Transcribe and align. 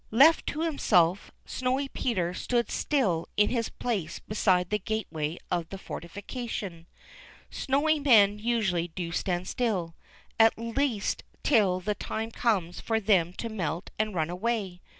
Left 0.09 0.47
to 0.47 0.61
himself, 0.63 1.31
Snowy 1.45 1.87
Peter 1.87 2.33
stood 2.33 2.71
still 2.71 3.29
in 3.37 3.49
his 3.51 3.69
place 3.69 4.17
beside 4.17 4.71
the 4.71 4.79
gateway 4.79 5.37
of 5.51 5.69
the 5.69 5.77
fortification. 5.77 6.87
Snow 7.51 7.83
men 7.99 8.39
usually 8.39 8.87
do 8.87 9.11
stand 9.11 9.47
still, 9.47 9.93
at 10.39 10.57
least 10.57 11.21
till 11.43 11.79
the 11.81 11.93
time 11.93 12.31
comes 12.31 12.81
for 12.81 12.99
them 12.99 13.31
to 13.33 13.47
melt 13.49 13.91
and 13.99 14.15
run 14.15 14.31
away. 14.31 14.81